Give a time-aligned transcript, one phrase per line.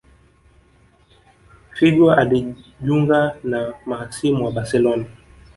[1.73, 5.05] Figo alijunga na mahasimu wa Barcelona